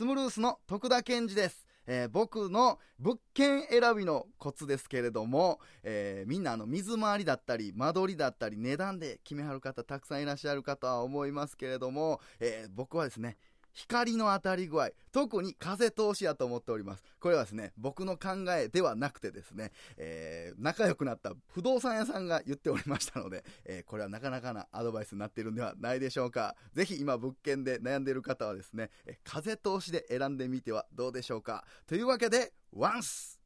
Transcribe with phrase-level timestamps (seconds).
[0.00, 1.66] スムルースの徳田健二です。
[1.86, 13.36] えー僕の物件選びのコツですけれども、えーみんなあの水回りだったり間取りだったり値段で決めはる方たくさんいらっしゃるかとは思いますけれども、えー僕はですね
[13.88, 17.02] 光の当たり具合、特に風通しやと思っております。
[17.18, 26.56] これはですね、僕の考えではなくてですね、えー仲良くなった不動産屋さんが言っておりましたので、えーこれはなかなかなアドバイスになっているんではないでしょうか。
[26.74, 31.64] ぜひ今物件で悩んでいる方はですね、え風通しで選んでみてはどうでしょうか。
[31.86, 33.39] というわけで、ワンス